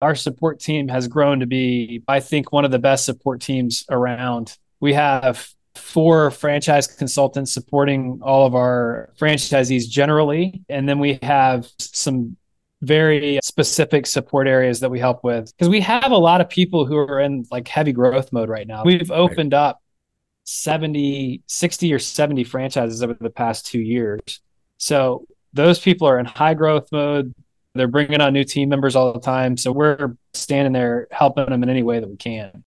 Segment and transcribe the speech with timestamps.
[0.00, 3.84] our support team has grown to be, I think, one of the best support teams
[3.90, 4.56] around.
[4.80, 10.62] We have four franchise consultants supporting all of our franchisees generally.
[10.68, 12.36] And then we have some
[12.80, 16.86] very specific support areas that we help with because we have a lot of people
[16.86, 18.84] who are in like heavy growth mode right now.
[18.84, 19.58] We've opened right.
[19.58, 19.82] up
[20.44, 24.40] 70, 60 or 70 franchises over the past two years.
[24.78, 27.34] So those people are in high growth mode.
[27.74, 29.56] They're bringing on new team members all the time.
[29.56, 32.64] So we're standing there helping them in any way that we can.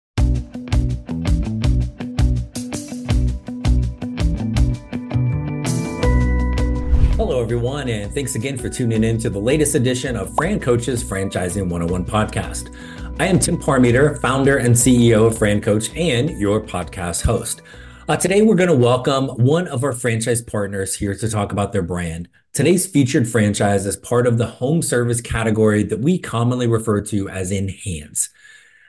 [7.16, 11.02] Hello, everyone, and thanks again for tuning in to the latest edition of Fran Coach's
[11.02, 12.74] Franchising 101 podcast.
[13.18, 17.62] I am Tim Parmeter, founder and CEO of Fran Coach and your podcast host.
[18.08, 21.72] Uh, today, we're going to welcome one of our franchise partners here to talk about
[21.72, 22.28] their brand.
[22.56, 27.28] Today's featured franchise is part of the home service category that we commonly refer to
[27.28, 28.30] as enhance.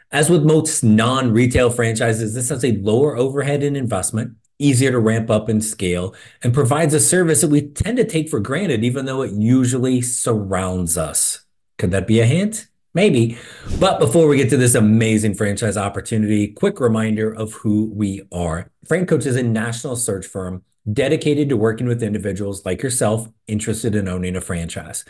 [0.09, 4.99] As with most non retail franchises, this has a lower overhead and investment easier to
[4.99, 8.85] ramp up and scale, and provides a service that we tend to take for granted,
[8.85, 11.43] even though it usually surrounds us.
[11.77, 12.68] Could that be a hint?
[12.93, 13.37] Maybe.
[13.81, 18.71] But before we get to this amazing franchise opportunity, quick reminder of who we are.
[18.87, 23.96] Fran Coach is a national search firm dedicated to working with individuals like yourself interested
[23.96, 25.05] in owning a franchise.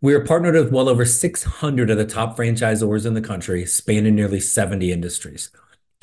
[0.00, 4.14] We are partnered with well over 600 of the top franchisors in the country, spanning
[4.14, 5.50] nearly 70 industries.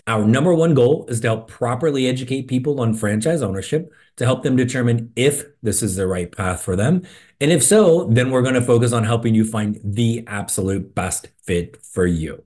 [0.08, 4.42] Our number one goal is to help properly educate people on franchise ownership to help
[4.44, 7.04] them determine if this is the right path for them.
[7.40, 11.28] And if so, then we're going to focus on helping you find the absolute best
[11.44, 12.44] fit for you.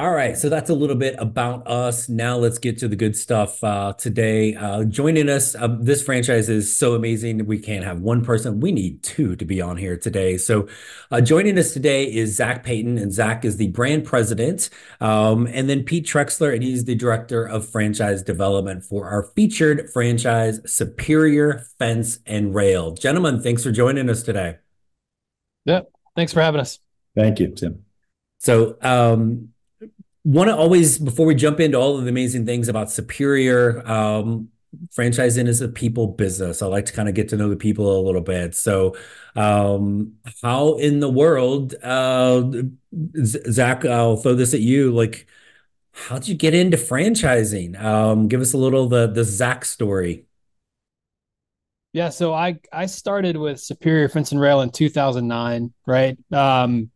[0.00, 2.08] All right, so that's a little bit about us.
[2.08, 4.54] Now let's get to the good stuff uh, today.
[4.54, 7.44] Uh, joining us, uh, this franchise is so amazing.
[7.46, 10.38] We can't have one person; we need two to be on here today.
[10.38, 10.68] So,
[11.10, 15.68] uh, joining us today is Zach Peyton, and Zach is the brand president, um, and
[15.68, 21.66] then Pete Trexler, and he's the director of franchise development for our featured franchise, Superior
[21.78, 22.92] Fence and Rail.
[22.92, 24.58] Gentlemen, thanks for joining us today.
[25.66, 26.78] Yep, thanks for having us.
[27.14, 27.84] Thank you, Tim.
[28.38, 29.50] So, um,
[30.24, 34.48] want to always before we jump into all of the amazing things about superior um,
[34.94, 36.62] franchising is a people business.
[36.62, 38.54] I like to kind of get to know the people a little bit.
[38.54, 38.96] So
[39.34, 42.50] um, how in the world uh,
[43.24, 45.26] zach i'll throw this at you like
[45.92, 47.80] how'd you get into franchising?
[47.80, 50.24] Um, give us a little the the zach story.
[51.92, 56.18] Yeah so i i started with superior fence and rail in 2009 right?
[56.32, 56.90] Um,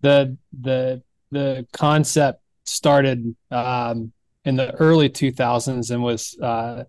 [0.00, 4.12] the the the concept started um,
[4.44, 6.84] in the early 2000s and was uh,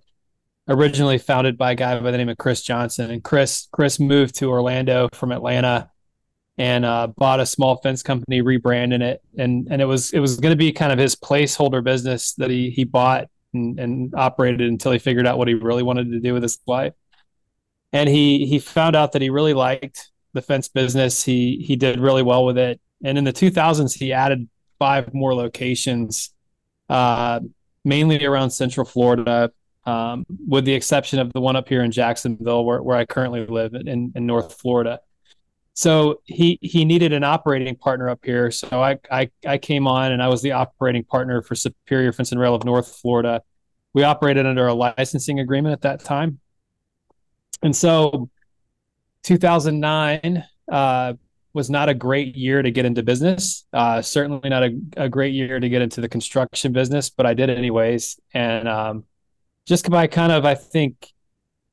[0.68, 3.12] originally founded by a guy by the name of Chris Johnson.
[3.12, 5.90] And Chris Chris moved to Orlando from Atlanta
[6.58, 10.40] and uh, bought a small fence company, rebranding it, and and it was it was
[10.40, 14.62] going to be kind of his placeholder business that he he bought and, and operated
[14.62, 16.94] until he figured out what he really wanted to do with his life.
[17.92, 21.24] And he he found out that he really liked the fence business.
[21.24, 22.80] He he did really well with it.
[23.04, 24.48] And in the 2000s, he added
[24.80, 26.34] five more locations,
[26.90, 27.40] uh,
[27.84, 29.52] mainly around Central Florida,
[29.86, 33.46] um, with the exception of the one up here in Jacksonville, where, where I currently
[33.46, 35.00] live in, in North Florida.
[35.78, 38.50] So he he needed an operating partner up here.
[38.50, 42.32] So I, I I came on and I was the operating partner for Superior Fence
[42.32, 43.42] and Rail of North Florida.
[43.94, 46.40] We operated under a licensing agreement at that time.
[47.62, 48.30] And so
[49.24, 51.14] 2009, uh,
[51.56, 53.66] was not a great year to get into business.
[53.72, 57.34] Uh, certainly not a, a, great year to get into the construction business, but I
[57.34, 58.20] did it anyways.
[58.34, 59.06] And um,
[59.66, 61.14] just by kind of, I think,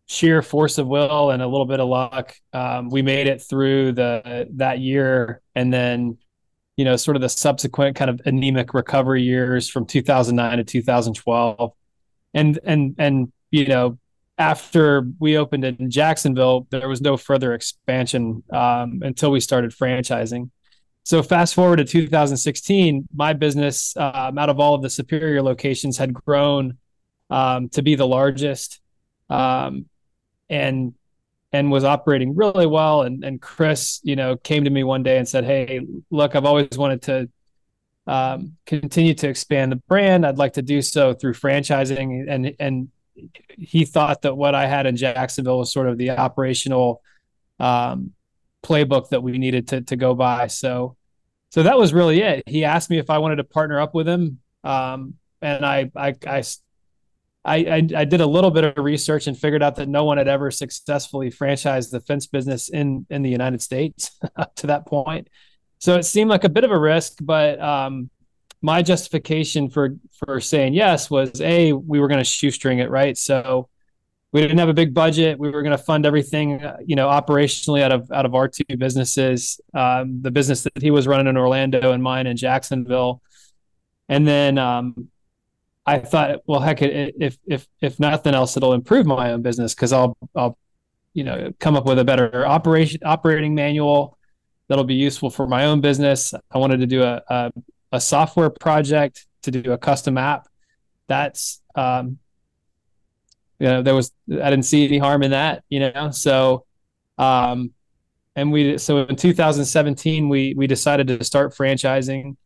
[0.06, 3.92] sheer force of will and a little bit of luck, um, we made it through
[3.92, 5.42] the that year.
[5.56, 6.16] And then,
[6.76, 11.72] you know, sort of the subsequent kind of anemic recovery years from 2009 to 2012.
[12.34, 13.98] And and and you know,
[14.42, 19.70] after we opened it in Jacksonville, there was no further expansion um, until we started
[19.70, 20.50] franchising.
[21.04, 25.96] So fast forward to 2016, my business, um, out of all of the superior locations,
[25.96, 26.78] had grown
[27.30, 28.80] um, to be the largest,
[29.30, 29.86] um,
[30.50, 30.94] and
[31.52, 33.02] and was operating really well.
[33.02, 36.44] And and Chris, you know, came to me one day and said, "Hey, look, I've
[36.44, 37.28] always wanted to
[38.08, 40.26] um, continue to expand the brand.
[40.26, 42.88] I'd like to do so through franchising and and
[43.58, 47.02] he thought that what I had in Jacksonville was sort of the operational
[47.60, 48.12] um,
[48.62, 50.46] playbook that we needed to to go by.
[50.46, 50.96] So,
[51.50, 52.44] so that was really it.
[52.46, 56.14] He asked me if I wanted to partner up with him, um, and I, I,
[56.26, 56.42] I,
[57.44, 60.28] I, I did a little bit of research and figured out that no one had
[60.28, 65.28] ever successfully franchised the fence business in in the United States up to that point.
[65.78, 68.10] so it seemed like a bit of a risk, but um,
[68.62, 73.18] my justification for for saying yes was a we were going to shoestring it right.
[73.18, 73.68] So
[74.32, 75.38] we didn't have a big budget.
[75.38, 78.48] We were going to fund everything, uh, you know, operationally out of out of our
[78.48, 83.20] two businesses, um, the business that he was running in Orlando and mine in Jacksonville.
[84.08, 85.08] And then um,
[85.84, 89.92] I thought, well, heck, if if if nothing else, it'll improve my own business because
[89.92, 90.56] I'll I'll
[91.12, 94.16] you know come up with a better operation operating manual
[94.68, 96.32] that'll be useful for my own business.
[96.50, 97.52] I wanted to do a a,
[97.92, 100.48] a software project to do a custom app.
[101.06, 102.18] That's um,
[103.58, 105.62] you know there was I didn't see any harm in that.
[105.68, 106.64] You know, so
[107.18, 107.72] um,
[108.34, 112.36] and we so in 2017 we we decided to start franchising,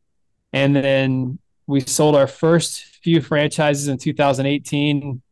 [0.53, 5.23] and then we sold our first few franchises in 2018.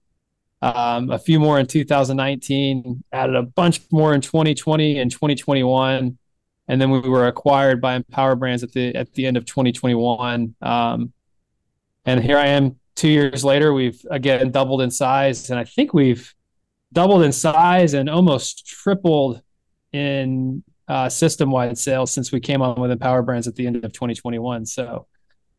[0.63, 6.17] Um, a few more in 2019, added a bunch more in 2020 and 2021,
[6.69, 10.55] and then we were acquired by Empower Brands at the at the end of 2021.
[10.63, 11.13] Um,
[12.07, 15.93] and here I am two years later, we've again doubled in size, and I think
[15.93, 16.33] we've
[16.93, 19.43] doubled in size and almost tripled
[19.93, 23.77] in uh, system wide sales since we came on with Empower Brands at the end
[23.77, 24.67] of 2021.
[24.67, 25.07] So,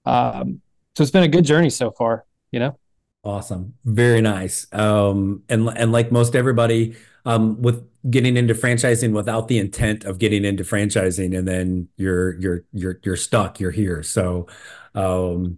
[0.06, 0.62] um,
[0.96, 2.26] so it's been a good journey so far.
[2.52, 2.80] You know.
[3.24, 4.68] Awesome, very nice.
[4.72, 10.20] Um, and and like most everybody, um, with getting into franchising without the intent of
[10.20, 13.60] getting into franchising, and then you're you're you're you're stuck.
[13.60, 14.04] You're here.
[14.04, 14.48] So,
[14.94, 15.58] um,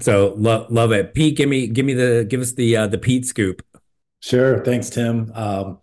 [0.00, 1.14] so love love it.
[1.14, 3.62] Pete, give me give me the give us the uh, the Pete scoop.
[4.20, 4.64] Sure.
[4.64, 5.30] Thanks, Tim.
[5.34, 5.78] Um,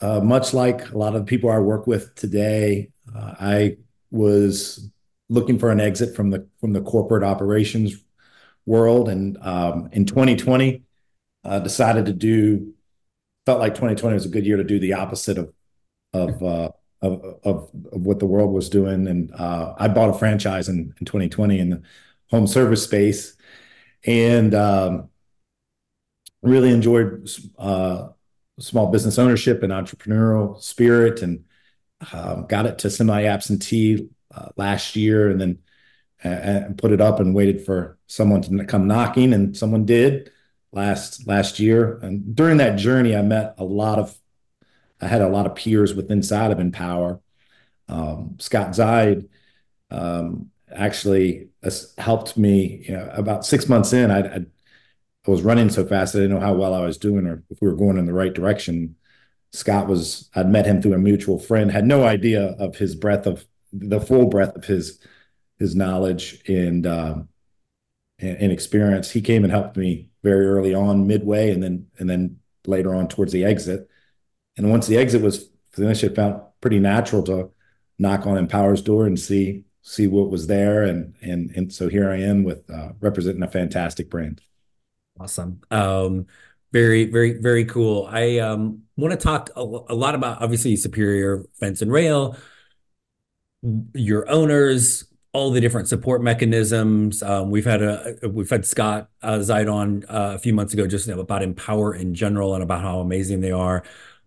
[0.00, 3.76] uh, much like a lot of people I work with today, uh, I
[4.10, 4.90] was
[5.28, 7.96] looking for an exit from the from the corporate operations
[8.66, 10.82] world, and um, in 2020,
[11.44, 12.73] uh, decided to do.
[13.46, 15.52] Felt like 2020 was a good year to do the opposite of
[16.12, 16.70] of uh,
[17.02, 20.94] of, of, of what the world was doing, and uh, I bought a franchise in,
[20.98, 21.82] in 2020, and
[22.30, 23.36] home service space,
[24.06, 25.10] and um,
[26.40, 28.08] really enjoyed uh,
[28.58, 31.44] small business ownership and entrepreneurial spirit, and
[32.12, 35.58] um, got it to semi-absentee uh, last year, and then
[36.22, 40.30] and put it up and waited for someone to come knocking, and someone did
[40.74, 41.98] last last year.
[42.02, 44.16] And during that journey, I met a lot of
[45.00, 47.20] I had a lot of peers with inside of Empower.
[47.88, 49.28] Um, Scott Zeid
[49.90, 51.48] um, actually
[51.98, 52.84] helped me.
[52.88, 54.46] You know, about six months in, I, I,
[55.26, 57.60] I was running so fast I didn't know how well I was doing or if
[57.60, 58.96] we were going in the right direction.
[59.52, 63.26] Scott was I'd met him through a mutual friend, had no idea of his breadth
[63.26, 64.98] of the full breadth of his
[65.58, 67.28] his knowledge and um,
[68.18, 69.10] and, and experience.
[69.10, 73.06] He came and helped me very early on, midway, and then and then later on
[73.06, 73.88] towards the exit.
[74.56, 77.50] And once the exit was finished, it felt pretty natural to
[77.98, 82.10] knock on Empower's door and see see what was there, and and and so here
[82.10, 84.40] I am with uh, representing a fantastic brand.
[85.20, 85.60] Awesome.
[85.70, 86.26] Um,
[86.72, 88.08] very, very, very cool.
[88.10, 92.36] I um, want to talk a, a, lot about obviously Superior Fence and Rail,
[93.94, 97.22] your owners, all the different support mechanisms.
[97.22, 101.42] Um, we've had a we've had Scott uh, uh, a few months ago just about
[101.42, 103.82] Empower in general and about how amazing they are.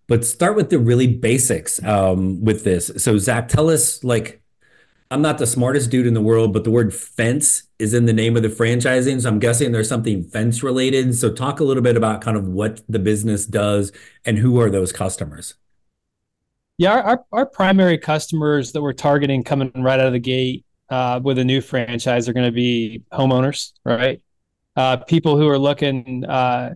[0.08, 2.92] But start with the really basics um, with this.
[2.98, 4.42] So Zach, tell us like
[5.10, 8.14] I'm not the smartest dude in the world, but the word fence is in the
[8.14, 9.22] name of the franchising.
[9.22, 11.16] So I'm guessing there's something fence related.
[11.16, 13.94] So talk a little bit about kind of what the business does
[14.26, 15.56] and who are those customers.
[16.78, 21.20] Yeah, our, our primary customers that we're targeting coming right out of the gate uh,
[21.24, 24.22] with a new franchise are going to be homeowners, right?
[24.76, 26.74] Uh, people who are looking uh,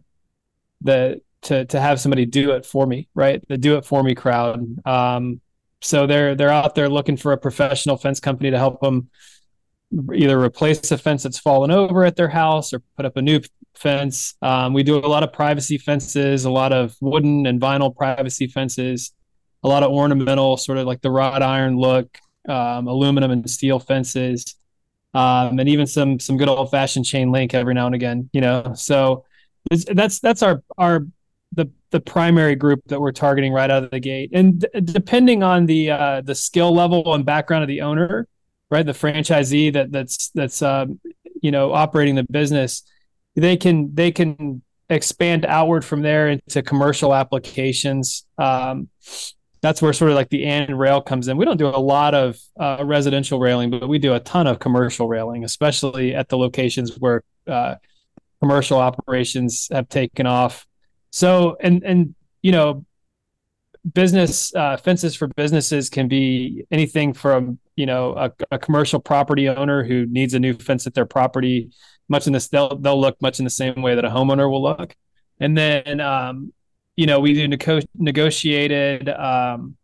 [0.81, 3.43] the to to have somebody do it for me, right?
[3.47, 4.65] The do it for me crowd.
[4.85, 5.41] Um,
[5.81, 9.09] so they're they're out there looking for a professional fence company to help them
[10.13, 13.41] either replace a fence that's fallen over at their house or put up a new
[13.75, 14.35] fence.
[14.41, 18.47] Um, we do a lot of privacy fences, a lot of wooden and vinyl privacy
[18.47, 19.11] fences,
[19.63, 23.79] a lot of ornamental, sort of like the wrought iron look, um, aluminum and steel
[23.79, 24.55] fences,
[25.13, 28.29] um, and even some some good old fashioned chain link every now and again.
[28.33, 29.25] You know, so
[29.69, 31.05] that's that's our our
[31.53, 34.31] the the primary group that we're targeting right out of the gate.
[34.33, 38.27] And d- depending on the uh, the skill level and background of the owner,
[38.69, 40.99] right, the franchisee that that's that's um,
[41.41, 42.83] you know operating the business,
[43.35, 48.25] they can they can expand outward from there into commercial applications.
[48.37, 48.89] Um,
[49.61, 51.37] that's where sort of like the and rail comes in.
[51.37, 54.59] We don't do a lot of uh, residential railing, but we do a ton of
[54.59, 57.75] commercial railing, especially at the locations where uh,
[58.41, 60.65] commercial operations have taken off.
[61.11, 62.85] So and and you know,
[63.93, 69.47] business uh, fences for businesses can be anything from you know a, a, commercial property
[69.47, 71.71] owner who needs a new fence at their property
[72.09, 74.61] much in this they'll they'll look much in the same way that a homeowner will
[74.61, 74.95] look
[75.39, 76.53] and then um,
[77.01, 79.75] you know we do nego- negotiated um,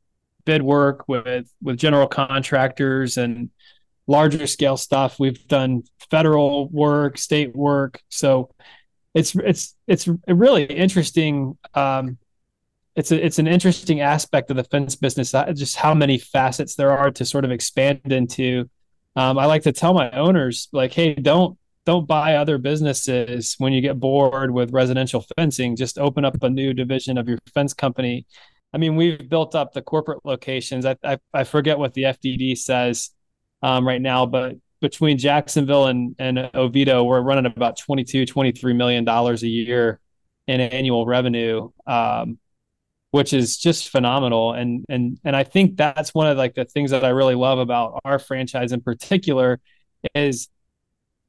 [0.46, 3.50] bid work with with general contractors and
[4.06, 5.82] larger scale stuff we've done
[6.12, 8.52] federal work state work so
[9.16, 12.20] it's it's it's really interesting um,
[12.96, 16.74] it's a, it's an interesting aspect of the fence business, uh, just how many facets
[16.76, 18.68] there are to sort of expand into.
[19.16, 23.72] Um, I like to tell my owners, like, hey, don't don't buy other businesses when
[23.72, 25.78] you get bored with residential fencing.
[25.78, 28.28] Just open up a new division of your fence company.
[28.74, 30.86] I mean, we've built up the corporate locations.
[30.86, 33.12] I I, I forget what the FDD says
[33.62, 39.06] um, right now, but between Jacksonville and, and Oviedo, we're running about 22, 23 million
[39.06, 40.02] dollars a year
[40.46, 41.72] in annual revenue.
[41.88, 42.38] Um,
[43.12, 44.52] which is just phenomenal.
[44.52, 47.60] And and and I think that's one of like the things that I really love
[47.60, 49.62] about our franchise in particular
[50.14, 50.50] is,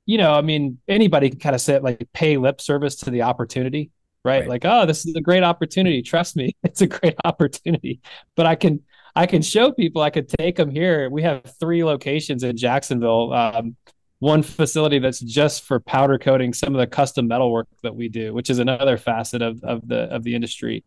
[0.08, 3.22] you know, I mean, anybody can kind of say like pay lip service to the
[3.22, 3.90] opportunity,
[4.24, 4.40] right?
[4.40, 4.48] right?
[4.48, 6.00] Like, oh, this is a great opportunity.
[6.00, 8.00] Trust me, it's a great opportunity.
[8.34, 8.80] But I can
[9.14, 10.00] I can show people.
[10.00, 11.10] I could take them here.
[11.10, 13.34] We have three locations in Jacksonville.
[13.34, 13.76] Um,
[14.20, 18.08] one facility that's just for powder coating some of the custom metal work that we
[18.08, 20.84] do, which is another facet of of the of the industry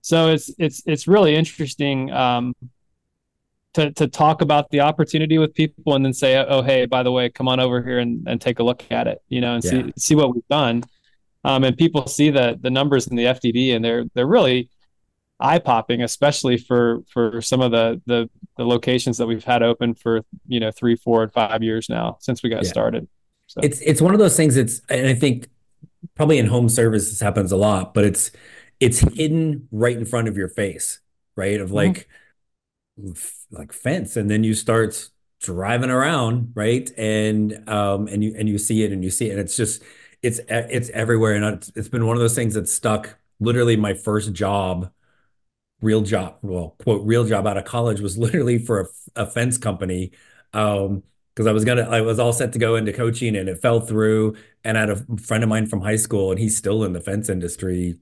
[0.00, 2.54] so it's it's it's really interesting um,
[3.74, 7.12] to to talk about the opportunity with people and then say, oh hey, by the
[7.12, 9.64] way, come on over here and, and take a look at it, you know, and
[9.64, 9.70] yeah.
[9.70, 10.84] see see what we've done.
[11.44, 14.70] Um, and people see the the numbers in the FDD and they're they're really
[15.40, 19.94] eye popping, especially for for some of the, the the locations that we've had open
[19.94, 22.70] for you know three, four, and five years now since we got yeah.
[22.70, 23.08] started.
[23.46, 23.60] So.
[23.62, 24.56] It's it's one of those things.
[24.56, 25.48] It's and I think
[26.14, 28.30] probably in home service this happens a lot, but it's
[28.80, 31.00] it's hidden right in front of your face,
[31.36, 31.60] right?
[31.60, 32.10] Of like mm-hmm.
[33.50, 35.08] Like fence, and then you start
[35.42, 36.90] driving around, right?
[36.98, 39.82] And um and you and you see it and you see it, and it's just
[40.22, 43.18] it's it's everywhere, and it's, it's been one of those things that stuck.
[43.40, 44.90] Literally, my first job,
[45.80, 48.80] real job, well, quote, real job out of college was literally for
[49.16, 50.12] a, a fence company.
[50.52, 51.02] Um,
[51.34, 53.80] because I was gonna, I was all set to go into coaching and it fell
[53.80, 54.34] through.
[54.64, 57.00] And I had a friend of mine from high school, and he's still in the
[57.00, 57.96] fence industry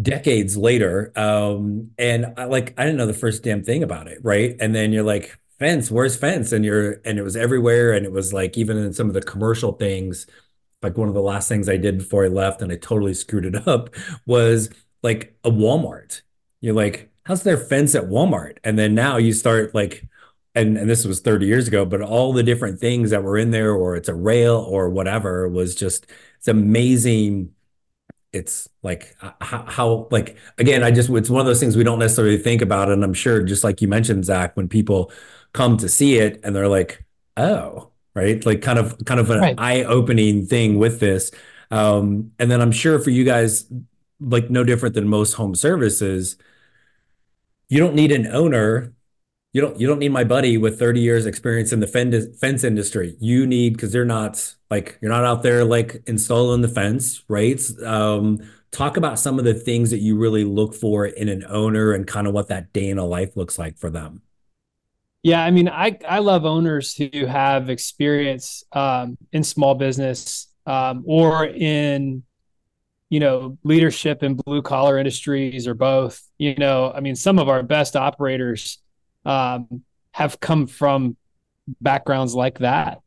[0.00, 1.12] decades later.
[1.16, 4.56] Um, and I like I didn't know the first damn thing about it, right?
[4.60, 6.52] And then you're like, fence, where's fence?
[6.52, 7.92] And you're and it was everywhere.
[7.92, 10.26] And it was like even in some of the commercial things,
[10.82, 13.46] like one of the last things I did before I left, and I totally screwed
[13.46, 13.94] it up,
[14.26, 14.70] was
[15.02, 16.22] like a Walmart.
[16.60, 18.58] You're like, how's their fence at Walmart?
[18.64, 20.06] And then now you start like
[20.54, 23.50] and and this was 30 years ago, but all the different things that were in
[23.50, 26.06] there, or it's a rail or whatever, was just
[26.38, 27.53] it's amazing
[28.34, 31.98] it's like how, how, like again i just it's one of those things we don't
[31.98, 35.10] necessarily think about and i'm sure just like you mentioned zach when people
[35.52, 37.04] come to see it and they're like
[37.36, 39.54] oh right like kind of kind of an right.
[39.58, 41.30] eye-opening thing with this
[41.70, 43.66] um, and then i'm sure for you guys
[44.20, 46.36] like no different than most home services
[47.68, 48.92] you don't need an owner
[49.54, 53.16] you don't you don't need my buddy with 30 years experience in the fence industry.
[53.20, 57.62] You need because they're not like you're not out there like installing the fence right?
[57.82, 58.40] Um,
[58.72, 62.04] talk about some of the things that you really look for in an owner and
[62.04, 64.22] kind of what that day in a life looks like for them.
[65.22, 71.02] Yeah i mean i i love owners who have experience um, in small business um,
[71.06, 72.24] or in
[73.08, 76.92] you know leadership in blue collar industries or both you know.
[76.92, 78.78] I mean some of our best operators
[79.24, 81.16] um, have come from
[81.80, 83.00] backgrounds like that.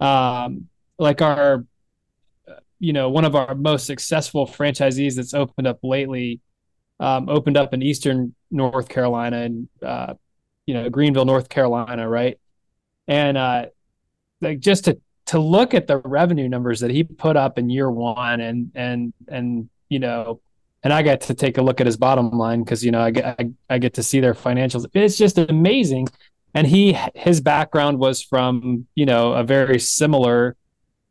[0.00, 0.68] Um,
[0.98, 1.64] like our,
[2.78, 6.40] you know, one of our most successful franchisees that's opened up lately,
[7.00, 10.14] um, opened up in Eastern North Carolina and, uh,
[10.66, 12.38] you know, Greenville, North Carolina, right?
[13.08, 13.66] And uh,
[14.40, 17.90] like just to to look at the revenue numbers that he put up in year
[17.90, 20.40] one, and and and you know,
[20.82, 23.10] and I got to take a look at his bottom line because you know I
[23.10, 24.86] get I, I get to see their financials.
[24.94, 26.08] It's just amazing.
[26.54, 30.56] And he his background was from you know a very similar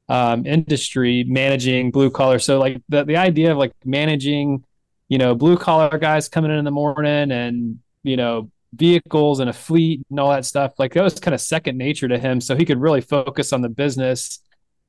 [0.07, 2.39] um, industry managing blue collar.
[2.39, 4.63] So like the the idea of like managing
[5.09, 9.49] you know blue collar guys coming in in the morning and you know vehicles and
[9.49, 12.41] a fleet and all that stuff like that was kind of second nature to him
[12.41, 14.39] so he could really focus on the business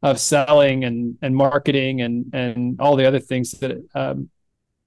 [0.02, 4.28] of selling and and marketing and and all the other things that um,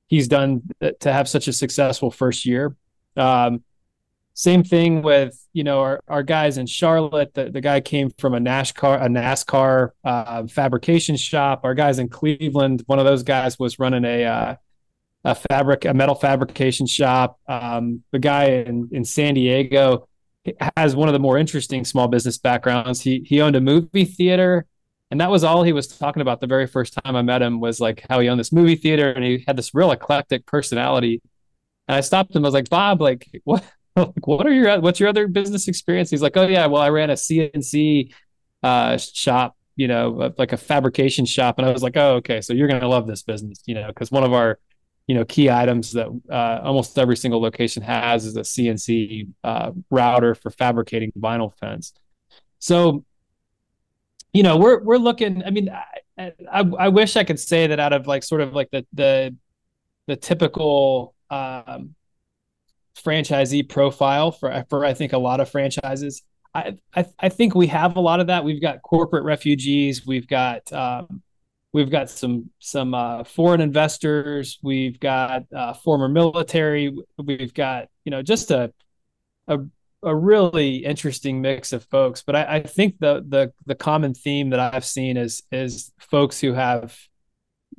[0.09, 2.75] he's done to have such a successful first year.
[3.15, 3.63] Um,
[4.33, 7.33] same thing with you know our, our guys in Charlotte.
[7.33, 11.61] The, the guy came from a NASCAR a NASCAR uh, fabrication shop.
[11.63, 14.55] Our guys in Cleveland, one of those guys was running a uh,
[15.25, 17.39] a fabric, a metal fabrication shop.
[17.47, 20.07] Um, the guy in, in San Diego
[20.77, 23.01] has one of the more interesting small business backgrounds.
[23.01, 24.65] He he owned a movie theater,
[25.11, 27.59] and that was all he was talking about the very first time I met him
[27.59, 31.21] was like how he owned this movie theater, and he had this real eclectic personality.
[31.87, 32.45] And I stopped him.
[32.45, 33.63] I was like, Bob, like what?
[33.95, 36.09] Like, what are your what's your other business experience?
[36.09, 38.13] He's like, oh yeah, well I ran a CNC
[38.63, 42.53] uh, shop, you know, like a fabrication shop, and I was like, oh okay, so
[42.53, 44.57] you're gonna love this business, you know, because one of our
[45.07, 49.71] you know key items that uh, almost every single location has is a CNC uh,
[49.89, 51.91] router for fabricating vinyl fence.
[52.59, 53.03] So,
[54.33, 55.43] you know, we're we're looking.
[55.43, 55.69] I mean,
[56.17, 58.85] I, I, I wish I could say that out of like sort of like the
[58.93, 59.35] the
[60.07, 61.95] the typical um,
[62.95, 66.23] franchisee profile for for I think a lot of franchises.
[66.53, 68.43] I, I I think we have a lot of that.
[68.43, 70.05] We've got corporate refugees.
[70.05, 71.21] We've got um,
[71.71, 74.57] We've got some some uh, foreign investors.
[74.63, 76.95] We've got uh, former military.
[77.17, 78.73] We've got you know just a
[79.47, 79.59] a,
[80.03, 82.23] a really interesting mix of folks.
[82.23, 86.39] But I, I think the the the common theme that I've seen is is folks
[86.39, 86.97] who have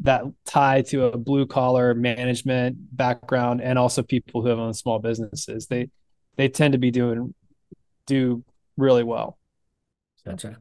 [0.03, 4.99] that tie to a blue collar management background and also people who have owned small
[4.99, 5.67] businesses.
[5.67, 5.91] They
[6.37, 7.35] they tend to be doing
[8.07, 8.45] do
[8.77, 9.39] really well.
[10.25, 10.59] Gotcha.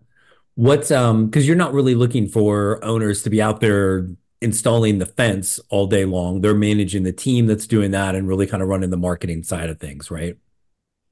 [0.56, 4.08] What's um because you're not really looking for owners to be out there
[4.42, 6.42] installing the fence all day long.
[6.42, 9.70] They're managing the team that's doing that and really kind of running the marketing side
[9.70, 10.38] of things, right?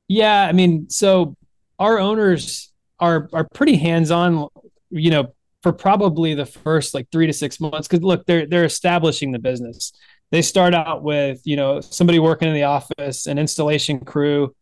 [0.08, 1.36] Yeah, I mean, so
[1.80, 4.48] our owners are are pretty hands-on,
[4.90, 5.34] you know,
[5.64, 9.40] for probably the first like 3 to 6 months cuz look, they're they're establishing the
[9.40, 9.92] business.
[10.32, 14.54] They start out with, you know, somebody working in the office, an installation crew,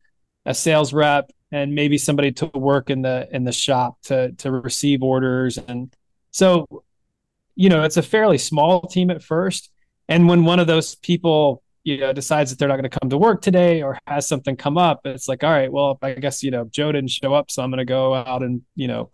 [0.46, 4.52] a sales rep, and maybe somebody to work in the in the shop to to
[4.52, 5.94] receive orders and
[6.32, 6.84] so
[7.56, 9.72] you know it's a fairly small team at first
[10.10, 13.10] and when one of those people you know decides that they're not going to come
[13.10, 16.44] to work today or has something come up it's like all right well i guess
[16.44, 19.10] you know joe didn't show up so i'm going to go out and you know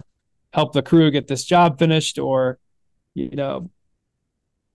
[0.54, 2.58] help the crew get this job finished or
[3.14, 3.70] you know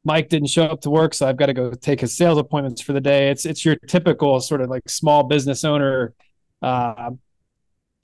[0.04, 2.80] mike didn't show up to work so i've got to go take his sales appointments
[2.80, 3.30] for the day.
[3.30, 6.14] It's it's your typical sort of like small business owner
[6.62, 7.10] uh,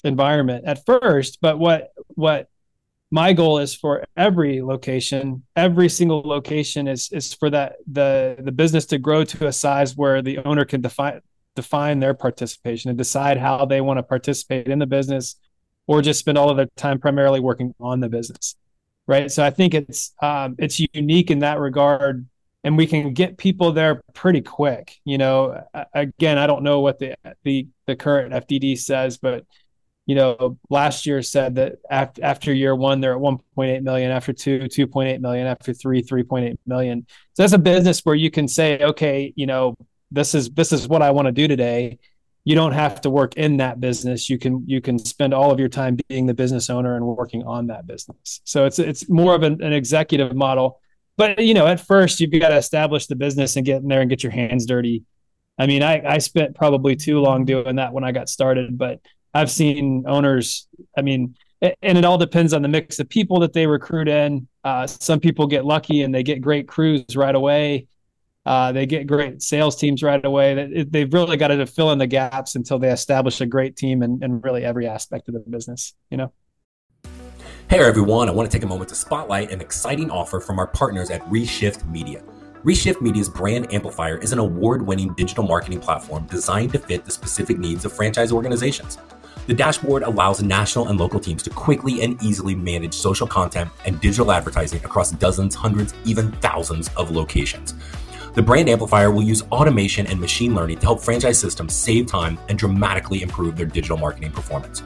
[0.05, 2.49] environment at first but what what
[3.12, 8.51] my goal is for every location every single location is is for that the the
[8.51, 11.20] business to grow to a size where the owner can define
[11.55, 15.37] define their participation and decide how they want to participate in the business
[15.87, 18.57] or just spend all of their time primarily working on the business
[19.07, 19.31] right?
[19.31, 22.27] So i think it's um, it's unique in that regard
[22.64, 25.62] and we can get people there pretty quick you know?
[25.92, 29.44] Again i don't know what the the the current fdd says but
[30.07, 34.33] you know, last year said that after, after year one, they're at 1.8 million, after
[34.33, 37.07] two, 2.8 million, after three, 3.8 million.
[37.35, 39.77] So that's a business where you can say, okay, you know,
[40.11, 41.99] this is, this is what I want to do today.
[42.45, 44.29] You don't have to work in that business.
[44.29, 47.45] You can, you can spend all of your time being the business owner and working
[47.45, 48.41] on that business.
[48.43, 50.81] So it's, it's more of an, an executive model,
[51.17, 54.01] but you know, at first you've got to establish the business and get in there
[54.01, 55.05] and get your hands dirty.
[55.57, 58.99] I mean, I, I spent probably too long doing that when I got started, but
[59.35, 60.68] I've seen owners.
[60.97, 64.49] I mean, and it all depends on the mix of people that they recruit in.
[64.64, 67.87] Uh, some people get lucky and they get great crews right away.
[68.45, 70.85] Uh, they get great sales teams right away.
[70.90, 74.23] They've really got to fill in the gaps until they establish a great team in,
[74.23, 75.95] in really every aspect of the business.
[76.11, 76.33] You know.
[77.71, 80.66] Hey everyone, I want to take a moment to spotlight an exciting offer from our
[80.66, 82.23] partners at Reshift Media.
[82.64, 87.11] Reshift Media's Brand Amplifier is an award winning digital marketing platform designed to fit the
[87.11, 88.99] specific needs of franchise organizations.
[89.48, 94.00] The dashboard allows national and local teams to quickly and easily manage social content and
[94.00, 97.74] digital advertising across dozens, hundreds, even thousands of locations.
[98.35, 102.38] The brand amplifier will use automation and machine learning to help franchise systems save time
[102.48, 104.81] and dramatically improve their digital marketing performance.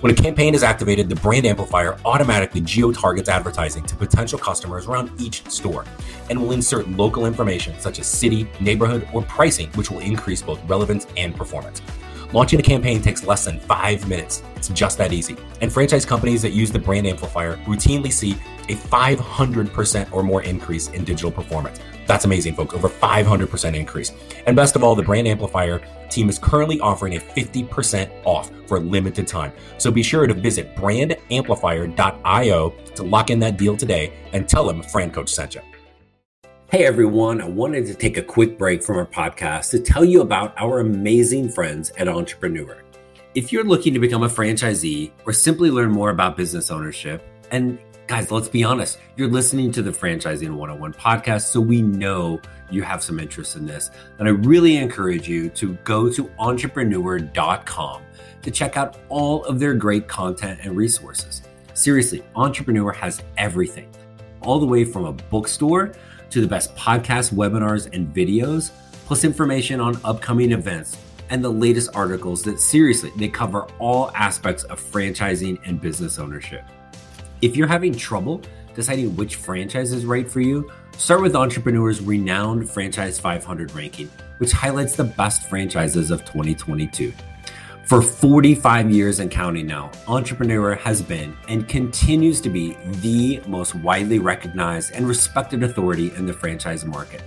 [0.00, 4.86] When a campaign is activated, the brand amplifier automatically geo targets advertising to potential customers
[4.86, 5.84] around each store
[6.30, 10.58] and will insert local information such as city, neighborhood, or pricing, which will increase both
[10.66, 11.82] relevance and performance.
[12.32, 14.42] Launching a campaign takes less than five minutes.
[14.54, 15.36] It's just that easy.
[15.62, 18.32] And franchise companies that use the brand amplifier routinely see
[18.68, 21.80] a 500% or more increase in digital performance.
[22.06, 22.74] That's amazing, folks.
[22.74, 24.12] Over 500% increase.
[24.46, 28.76] And best of all, the brand amplifier team is currently offering a 50% off for
[28.76, 29.52] a limited time.
[29.78, 34.82] So be sure to visit brandamplifier.io to lock in that deal today and tell them
[34.82, 35.62] Fran Coach sent you.
[36.70, 40.20] Hey everyone, I wanted to take a quick break from our podcast to tell you
[40.20, 42.82] about our amazing friends at Entrepreneur.
[43.34, 47.78] If you're looking to become a franchisee or simply learn more about business ownership, and
[48.06, 48.98] Guys, let's be honest.
[49.16, 53.66] You're listening to the Franchising 101 podcast, so we know you have some interest in
[53.66, 53.90] this.
[54.18, 58.02] And I really encourage you to go to entrepreneur.com
[58.42, 61.42] to check out all of their great content and resources.
[61.74, 63.90] Seriously, Entrepreneur has everything,
[64.40, 65.92] all the way from a bookstore
[66.30, 68.70] to the best podcasts, webinars, and videos,
[69.06, 70.96] plus information on upcoming events
[71.30, 76.64] and the latest articles that seriously they cover all aspects of franchising and business ownership.
[77.42, 78.42] If you're having trouble
[78.74, 84.52] deciding which franchise is right for you, start with Entrepreneur's renowned Franchise 500 ranking, which
[84.52, 87.12] highlights the best franchises of 2022.
[87.88, 93.74] For 45 years and counting now, Entrepreneur has been and continues to be the most
[93.76, 97.22] widely recognized and respected authority in the franchise market.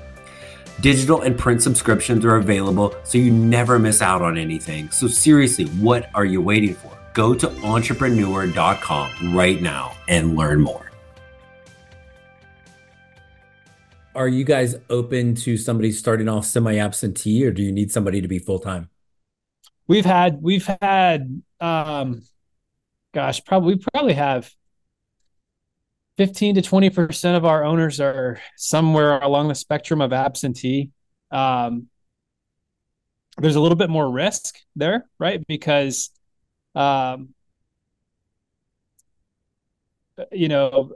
[0.80, 4.92] Digital and print subscriptions are available so you never miss out on anything.
[4.92, 6.96] So, seriously, what are you waiting for?
[7.14, 10.92] Go to entrepreneur.com right now and learn more.
[14.14, 18.22] Are you guys open to somebody starting off semi absentee or do you need somebody
[18.22, 18.92] to be full time?
[19.92, 22.22] We've had, we've had, um,
[23.14, 24.50] gosh, probably, we probably have
[26.16, 30.92] 15 to 20% of our owners are somewhere along the spectrum of absentee.
[31.30, 31.88] Um,
[33.38, 35.46] there's a little bit more risk there, right?
[35.46, 36.12] Because,
[36.74, 37.34] um,
[40.32, 40.94] you know,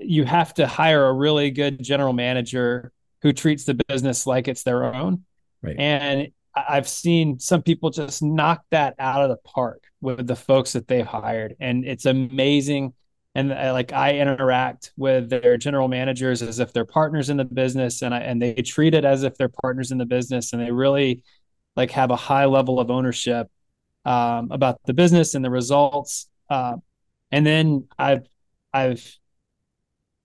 [0.00, 2.92] you have to hire a really good general manager
[3.22, 5.24] who treats the business like it's their own.
[5.62, 5.74] Right.
[5.76, 10.72] And I've seen some people just knock that out of the park with the folks
[10.74, 11.56] that they've hired.
[11.60, 12.92] And it's amazing
[13.34, 17.44] and I, like I interact with their general managers as if they're partners in the
[17.44, 20.60] business, and I and they treat it as if they're partners in the business, and
[20.60, 21.22] they really
[21.76, 23.48] like have a high level of ownership
[24.04, 26.28] um, about the business and the results.
[26.50, 26.76] Uh,
[27.30, 28.26] and then I've
[28.72, 29.18] I've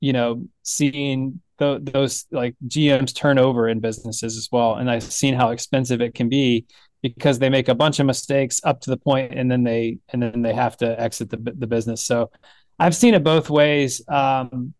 [0.02, 5.04] you know seen th- those like GMs turn over in businesses as well, and I've
[5.04, 6.65] seen how expensive it can be
[7.02, 10.22] because they make a bunch of mistakes up to the point and then they and
[10.22, 12.04] then they have to exit the the business.
[12.06, 12.32] So
[12.80, 14.02] I've seen it both ways.
[14.08, 14.74] Um,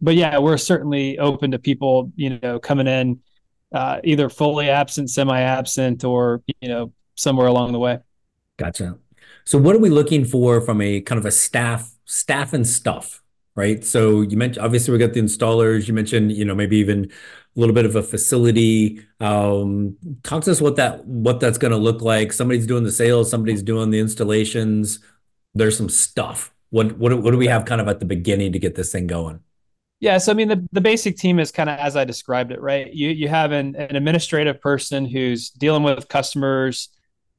[0.00, 3.20] but yeah, we're certainly open to people, you know, coming in
[3.72, 7.98] uh, either fully absent, semi-absent, or you know, somewhere along the way.
[8.58, 8.98] Gotcha.
[9.44, 13.19] So, what are we looking for from a kind of a staff, staff and stuff,
[13.54, 13.84] right?
[13.84, 15.88] So, you mentioned obviously we got the installers.
[15.88, 19.00] You mentioned, you know, maybe even a little bit of a facility.
[19.20, 22.32] Um, talk to us what that what that's going to look like.
[22.32, 25.00] Somebody's doing the sales, somebody's doing the installations.
[25.54, 28.58] There's some stuff what what what do we have kind of at the beginning to
[28.58, 29.40] get this thing going?
[29.98, 32.60] Yeah, so I mean the, the basic team is kind of as I described it,
[32.60, 32.92] right?
[32.92, 36.88] You you have an, an administrative person who's dealing with customers,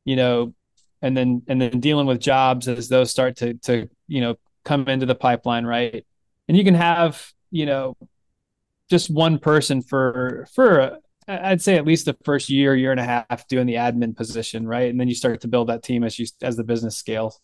[0.06, 0.54] you know,
[1.02, 4.88] and then and then dealing with jobs as those start to to you know come
[4.88, 6.06] into the pipeline, right?
[6.48, 7.98] And you can have you know
[8.90, 13.04] just one person for for I'd say at least the first year year and a
[13.04, 14.90] half doing the admin position, right?
[14.90, 17.40] And then you start to build that team as you as the business scales.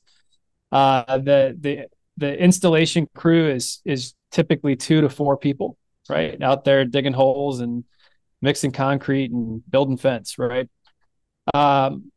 [0.72, 1.86] Uh, the the
[2.18, 5.78] the installation crew is is typically two to four people,
[6.10, 7.84] right, out there digging holes and
[8.42, 10.70] mixing concrete and building fence, right.
[11.54, 12.12] Um,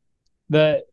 [0.48, 0.84] the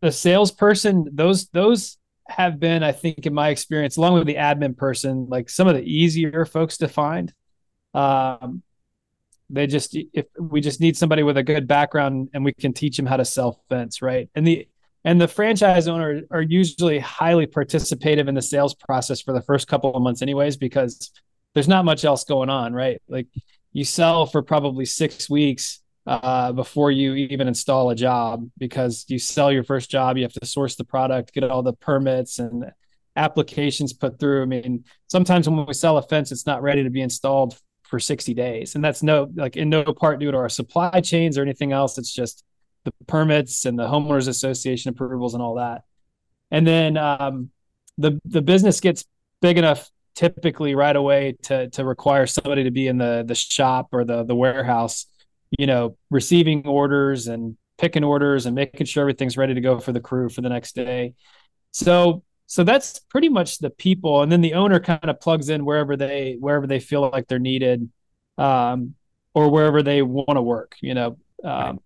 [0.00, 4.76] the salesperson, those those have been, I think, in my experience, along with the admin
[4.76, 7.32] person, like some of the easier folks to find.
[7.92, 8.62] Um,
[9.50, 12.96] they just if we just need somebody with a good background and we can teach
[12.96, 14.28] them how to sell fence, right?
[14.34, 14.66] And the
[15.04, 19.68] and the franchise owner are usually highly participative in the sales process for the first
[19.68, 21.12] couple of months anyways because
[21.52, 23.26] there's not much else going on right like
[23.72, 29.18] you sell for probably six weeks uh, before you even install a job because you
[29.18, 32.70] sell your first job you have to source the product get all the permits and
[33.16, 36.90] applications put through i mean sometimes when we sell a fence it's not ready to
[36.90, 40.48] be installed for 60 days and that's no like in no part due to our
[40.48, 42.44] supply chains or anything else it's just
[42.84, 45.82] the permits and the homeowners association approvals and all that.
[46.50, 47.50] And then um,
[47.98, 49.04] the the business gets
[49.40, 53.88] big enough typically right away to to require somebody to be in the the shop
[53.92, 55.06] or the the warehouse,
[55.58, 59.92] you know, receiving orders and picking orders and making sure everything's ready to go for
[59.92, 61.14] the crew for the next day.
[61.72, 65.64] So so that's pretty much the people and then the owner kind of plugs in
[65.64, 67.90] wherever they wherever they feel like they're needed
[68.36, 68.94] um,
[69.32, 71.80] or wherever they want to work you know um,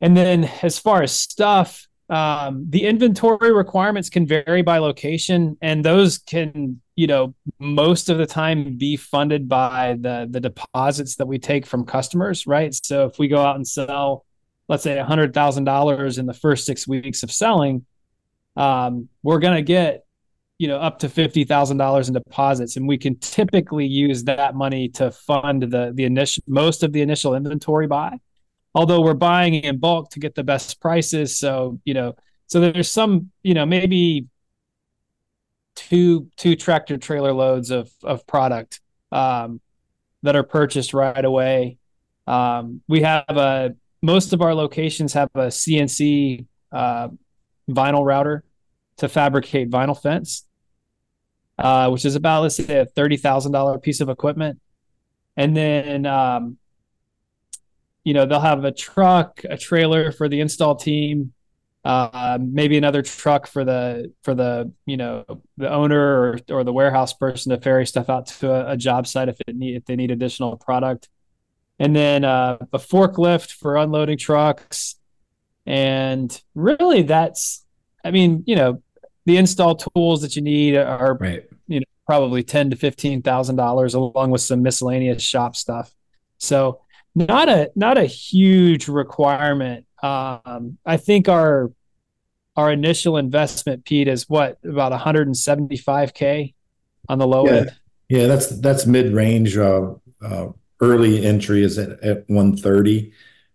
[0.00, 5.84] and then as far as stuff, um, the inventory requirements can vary by location, and
[5.84, 11.26] those can, you know, most of the time be funded by the the deposits that
[11.26, 12.74] we take from customers, right?
[12.74, 14.24] So if we go out and sell,
[14.68, 17.84] let's say, a hundred thousand dollars in the first six weeks of selling,
[18.56, 20.04] um, we're gonna get
[20.56, 24.54] you know up to fifty thousand dollars in deposits, and we can typically use that
[24.54, 28.18] money to fund the the initial most of the initial inventory buy.
[28.74, 32.14] Although we're buying in bulk to get the best prices, so you know,
[32.46, 34.26] so there's some you know maybe
[35.74, 38.80] two two tractor trailer loads of of product
[39.12, 39.60] um,
[40.22, 41.78] that are purchased right away.
[42.26, 47.08] Um, we have a most of our locations have a CNC uh,
[47.68, 48.44] vinyl router
[48.98, 50.46] to fabricate vinyl fence,
[51.58, 54.60] uh, which is about let's say a thirty thousand dollar piece of equipment,
[55.36, 56.58] and then um,
[58.04, 61.32] you know they'll have a truck, a trailer for the install team,
[61.84, 65.24] uh, maybe another truck for the for the you know
[65.56, 69.06] the owner or, or the warehouse person to ferry stuff out to a, a job
[69.06, 71.08] site if it need if they need additional product,
[71.78, 74.96] and then uh, a forklift for unloading trucks,
[75.66, 77.64] and really that's
[78.04, 78.82] I mean you know
[79.24, 81.44] the install tools that you need are right.
[81.68, 85.94] you know probably ten to fifteen thousand dollars along with some miscellaneous shop stuff,
[86.38, 86.80] so
[87.26, 91.72] not a not a huge requirement um, I think our
[92.56, 96.54] our initial investment, Pete, is what about 175k
[97.08, 97.52] on the low yeah.
[97.52, 97.76] end.
[98.08, 99.56] Yeah, that's that's mid range.
[99.56, 100.48] Uh, uh,
[100.80, 103.12] early entry is at, at 130,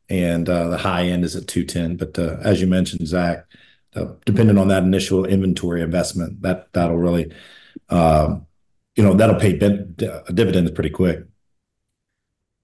[0.09, 1.97] and uh, the high end is at 210.
[1.97, 3.45] But uh, as you mentioned, Zach,
[3.95, 7.33] uh, depending on that initial inventory investment, that that'll really,
[7.89, 8.45] um,
[8.95, 11.25] you know, that'll pay dividends pretty quick.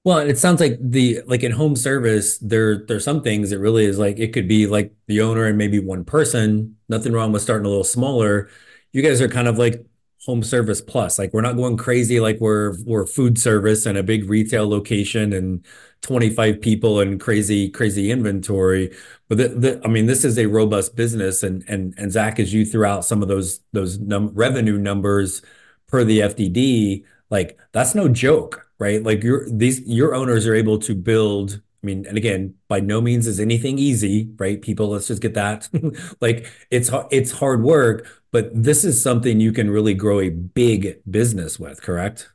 [0.10, 3.86] Well, it sounds like the like in home service, there there's some things that really
[3.86, 6.78] is like it could be like the owner and maybe one person.
[6.89, 8.50] Nothing wrong with starting a little smaller.
[8.91, 9.86] You guys are kind of like
[10.26, 11.19] home service plus.
[11.19, 15.32] Like we're not going crazy like we're we're food service and a big retail location
[15.32, 15.63] and
[16.02, 18.91] 25 people and crazy crazy inventory.
[19.28, 22.52] But the, the, I mean, this is a robust business, and and and Zach, as
[22.52, 25.43] you threw out some of those those num- revenue numbers
[25.86, 29.04] per the FDD, like that's no joke right?
[29.04, 31.62] Like your these your owners are able to build.
[31.84, 34.62] I mean, and again, by no means is anything easy, right?
[34.62, 35.70] People, let's just get that.
[36.22, 41.02] like it's it's hard work, but this is something you can really grow a big
[41.10, 42.30] business with, correct?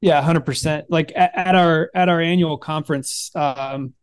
[0.00, 0.86] Yeah, hundred percent.
[0.90, 3.94] Like at, at, our at our annual conference, um,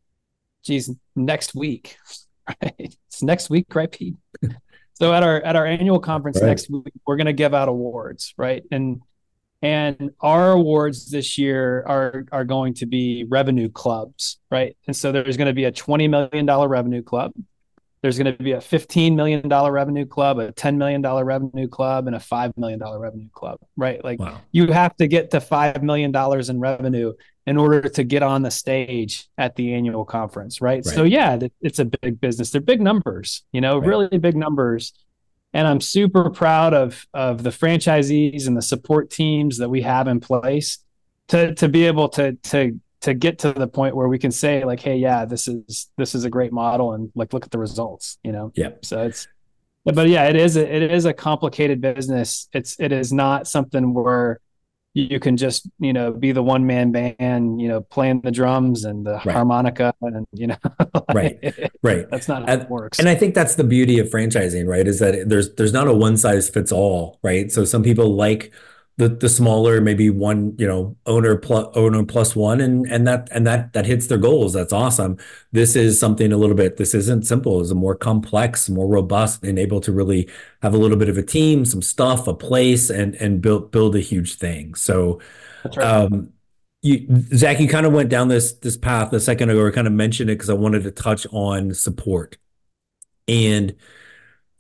[0.64, 1.98] geez, next week,
[2.48, 2.74] right?
[3.08, 4.16] It's next week, right, Pete?
[4.94, 6.48] so at our at our annual conference right.
[6.48, 8.64] next week, we're going to give out awards, right?
[8.72, 9.02] And
[9.62, 14.76] and our awards this year are are going to be revenue clubs, right?
[14.88, 17.32] And so there's going to be a $20 million revenue club.
[18.02, 22.16] There's going to be a $15 million revenue club, a $10 million revenue club, and
[22.16, 24.04] a $5 million revenue club, right?
[24.04, 24.42] Like wow.
[24.52, 27.14] you have to get to $5 million in revenue
[27.46, 30.84] in order to get on the stage at the annual conference, right?
[30.84, 30.86] right.
[30.86, 32.50] So, yeah, it's a big business.
[32.50, 33.88] They're big numbers, you know, right.
[33.88, 34.94] really big numbers
[35.54, 40.08] and I'm super proud of of the franchisees and the support teams that we have
[40.08, 40.80] in place
[41.30, 44.64] to to be able to to to get to the point where we can say
[44.64, 47.60] like hey yeah this is this is a great model and like look at the
[47.60, 48.52] results you know?
[48.56, 49.28] Yeah so it's
[49.84, 52.48] but yeah it is a, it is a complicated business.
[52.54, 54.40] It's it is not something where
[54.94, 58.84] you can just you know be the one man band you know playing the drums
[58.84, 59.30] and the right.
[59.30, 60.58] harmonica and you know
[61.14, 61.40] right.
[61.82, 62.10] Right.
[62.10, 63.00] That's not how and, it works.
[63.00, 65.94] and i think that's the beauty of franchising right is that there's there's not a
[65.94, 67.52] one size fits all right?
[67.52, 68.54] So some people like
[69.02, 73.28] the the smaller maybe one you know owner plus owner plus one and and that
[73.32, 74.54] and that that hits their goals.
[74.54, 75.18] That's awesome.
[75.52, 77.62] This is something a little bit this isn't simple.
[77.62, 80.30] It's a more complex more robust and able to really
[80.62, 83.96] have a little bit of a team some stuff a place and and build build
[83.96, 84.76] a huge thing.
[84.76, 85.20] So
[85.64, 85.80] right.
[85.80, 86.32] um
[86.84, 89.88] you zach you kind of went down this this path a second ago or kind
[89.88, 92.38] of mentioned it because i wanted to touch on support.
[93.28, 93.76] And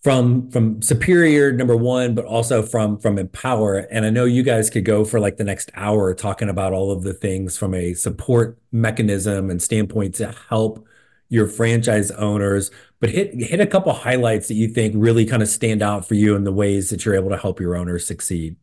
[0.04, 3.78] from from superior number one but also from from empower.
[3.78, 6.92] And i know you guys could go for like the next hour talking about all
[6.92, 10.86] of the things from a support mechanism and standpoint to help
[11.30, 12.72] your franchise owners.
[13.00, 16.16] But hit hit a couple highlights that you think really kind of stand out for
[16.16, 18.56] you in the ways that you're able to help your owners succeed.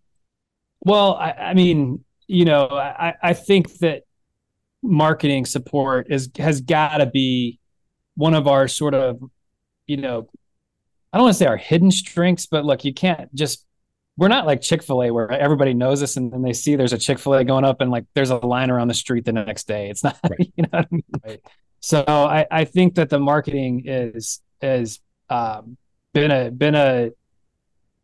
[0.81, 4.03] Well i, I mean you know i i think that
[4.83, 7.59] marketing support is has got to be
[8.15, 9.21] one of our sort of
[9.87, 10.29] you know
[11.19, 13.67] I don't want to say our hidden strengths, but look, you can't just
[14.17, 17.43] we're not like Chick-fil-A where everybody knows us and then they see there's a Chick-fil-A
[17.45, 19.91] going up and like there's a line around the street the next day.
[19.91, 20.39] It's not, right.
[20.57, 21.03] you know what I mean?
[21.27, 21.41] right.
[21.81, 25.77] So I, I think that the marketing is is um,
[26.13, 27.11] been a been a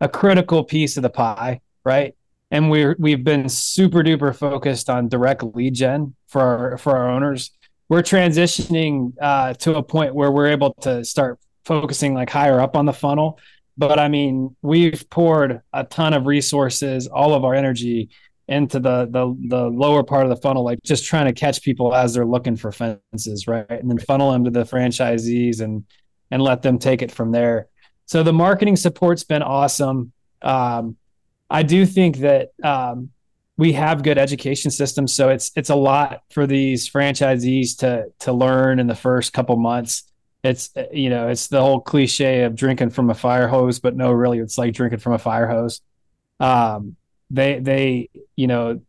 [0.01, 2.17] a critical piece of the pie, right?
[2.51, 7.09] And we're we've been super duper focused on direct lead gen for our for our
[7.11, 7.53] owners.
[7.89, 12.77] We're transitioning uh, to a point where we're able to start focusing like higher up
[12.77, 13.39] on the funnel
[13.77, 18.11] but I mean, we've poured a ton of resources, all of our energy
[18.47, 21.95] into the the the lower part of the funnel, like just trying to catch people
[21.95, 23.69] as they're looking for fences, right?
[23.69, 25.85] And then funnel them to the franchisees and
[26.31, 27.69] and let them take it from there.
[28.07, 30.13] So the marketing support's been awesome.
[30.43, 30.97] Um,
[31.51, 33.11] I do think that um,
[33.57, 38.33] we have good education systems, so it's it's a lot for these franchisees to to
[38.33, 40.05] learn in the first couple months.
[40.45, 44.13] It's you know it's the whole cliche of drinking from a fire hose, but no,
[44.13, 45.81] really, it's like drinking from a fire hose.
[46.39, 46.97] Um,
[47.31, 48.81] they they you know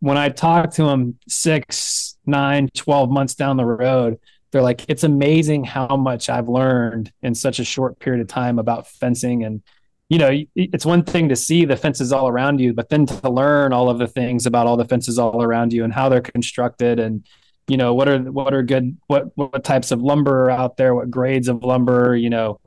[0.00, 4.18] when I talk to them six, nine, 12 months down the road,
[4.50, 8.58] they're like, it's amazing how much I've learned in such a short period of time
[8.58, 9.44] about fencing.
[9.44, 9.62] And,
[10.08, 13.28] you know, it's one thing to see the fences all around you, but then to
[13.28, 16.20] learn all of the things about all the fences all around you and how they're
[16.20, 17.26] constructed and,
[17.68, 20.94] you know, what are, what are good, what, what types of lumber are out there,
[20.94, 22.60] what grades of lumber, you know,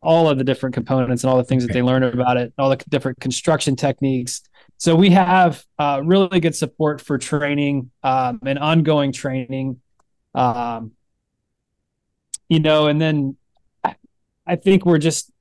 [0.00, 2.70] all of the different components and all the things that they learn about it, all
[2.70, 4.42] the different construction techniques.
[4.76, 9.80] So we have uh, really good support for training um, and ongoing training.
[10.34, 10.92] Um,
[12.48, 13.36] you know, and then
[14.46, 15.32] I think we're just,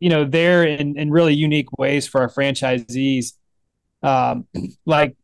[0.00, 3.34] you know, there in, in really unique ways for our franchisees.
[4.02, 4.46] Um,
[4.84, 5.16] like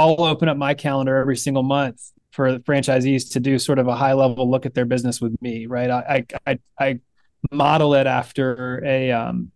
[0.00, 3.94] I'll open up my calendar every single month for franchisees to do sort of a
[3.94, 5.90] high level look at their business with me, right?
[5.90, 7.00] I I I,
[7.50, 9.50] model it after a um,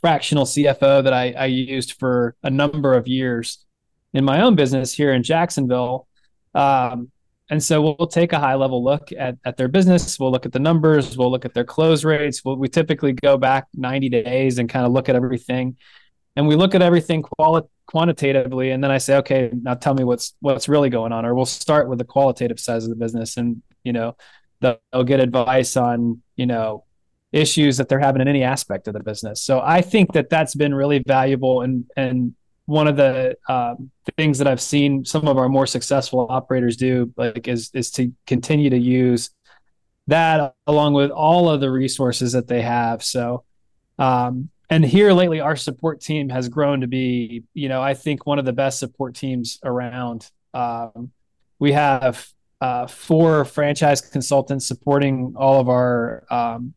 [0.00, 3.66] fractional CFO that I, I used for a number of years
[4.14, 6.08] in my own business here in Jacksonville.
[6.54, 7.10] Um,
[7.50, 10.18] and so we'll, we'll, take a high level look at, at their business.
[10.18, 11.18] We'll look at the numbers.
[11.18, 12.42] We'll look at their close rates.
[12.42, 15.76] We'll, we typically go back 90 days and kind of look at everything.
[16.36, 18.70] And we look at everything quali- quantitatively.
[18.70, 21.24] And then I say, okay, now tell me what's what's really going on.
[21.26, 23.36] Or we'll start with the qualitative size of the business.
[23.36, 24.16] And, you know,
[24.60, 26.84] they'll get advice on, you know,
[27.32, 29.40] issues that they're having in any aspect of the business.
[29.42, 32.34] So I think that that's been really valuable and and
[32.66, 37.12] one of the um, things that I've seen some of our more successful operators do
[37.16, 39.30] like is is to continue to use
[40.06, 43.02] that along with all of the resources that they have.
[43.02, 43.44] So
[43.98, 48.24] um, and here lately our support team has grown to be, you know, I think
[48.24, 50.30] one of the best support teams around.
[50.54, 51.12] Um,
[51.58, 52.26] we have
[52.58, 56.72] uh, four franchise consultants supporting all of our um,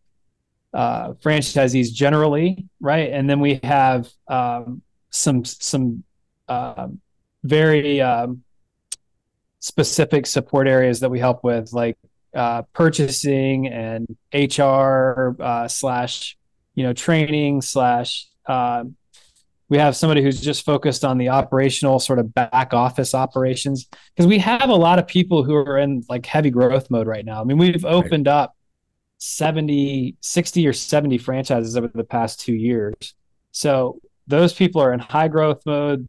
[0.74, 3.12] uh, franchisees generally, right?
[3.14, 6.04] And then we have um, some some
[6.50, 6.90] uh,
[7.46, 8.44] very um,
[9.62, 11.98] specific support areas that we help with, like
[12.36, 16.36] uh, purchasing and HR uh, slash
[16.76, 18.28] you know training slash.
[18.46, 18.96] Um,
[19.68, 24.28] we have somebody who's just focused on the operational sort of back office operations because
[24.28, 27.42] we have a lot of people who are in like heavy growth mode right now.
[27.42, 28.34] I mean, we've opened right.
[28.34, 28.56] up
[29.18, 33.16] 70, 60 or 70 franchises over the past two years.
[33.52, 36.08] So those people are in high growth mode.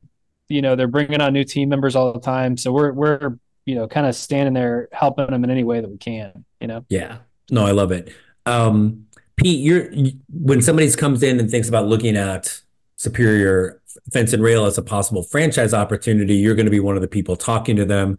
[0.48, 2.56] You know, they're bringing on new team members all the time.
[2.56, 5.90] So we're, we're, you know, kind of standing there helping them in any way that
[5.90, 6.84] we can, you know?
[6.88, 7.18] Yeah.
[7.50, 8.12] No, I love it.
[8.44, 9.05] Um,
[9.36, 9.90] Pete, you're,
[10.30, 12.60] when somebody comes in and thinks about looking at
[12.96, 13.80] Superior
[14.12, 17.08] Fence and Rail as a possible franchise opportunity, you're going to be one of the
[17.08, 18.18] people talking to them.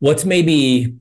[0.00, 1.00] What's maybe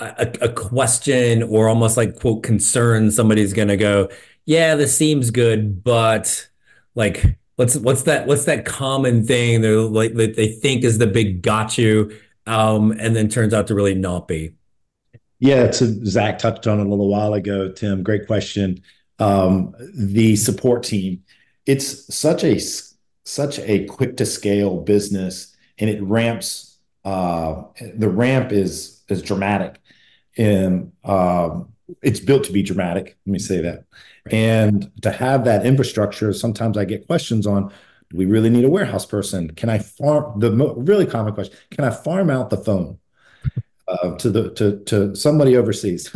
[0.00, 4.08] a, a question or almost like quote concern somebody's gonna go
[4.44, 6.48] yeah this seems good but
[6.94, 11.06] like what's what's that what's that common thing they're like that they think is the
[11.06, 12.16] big got you
[12.46, 14.52] um and then turns out to really not be
[15.44, 18.80] yeah so zach touched on it a little while ago tim great question
[19.18, 21.22] um the support team
[21.66, 22.58] it's such a
[23.24, 27.62] such a quick to scale business and it ramps uh
[27.96, 29.80] the ramp is is dramatic
[30.36, 31.68] and um,
[32.02, 33.16] it's built to be dramatic.
[33.26, 33.84] Let me say that.
[34.30, 37.68] And to have that infrastructure, sometimes I get questions on:
[38.10, 39.50] Do we really need a warehouse person?
[39.50, 41.56] Can I farm the really common question?
[41.70, 42.98] Can I farm out the phone
[43.88, 46.14] uh, to the to to somebody overseas?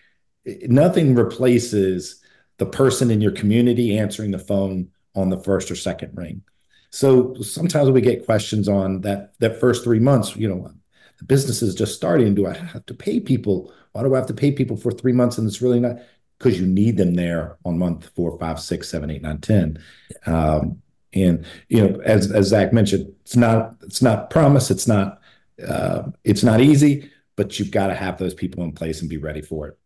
[0.62, 2.22] Nothing replaces
[2.58, 6.42] the person in your community answering the phone on the first or second ring.
[6.90, 10.36] So sometimes we get questions on that that first three months.
[10.36, 10.70] You know,
[11.18, 12.34] the business is just starting.
[12.34, 13.72] Do I have to pay people?
[13.92, 15.98] Why do I have to pay people for three months and it's really not?
[16.38, 19.78] Because you need them there on month four, five, six, seven, eight, nine, ten.
[20.26, 24.70] Um, and you know, as as Zach mentioned, it's not it's not promise.
[24.70, 25.20] It's not
[25.66, 29.16] uh, it's not easy, but you've got to have those people in place and be
[29.16, 29.78] ready for it.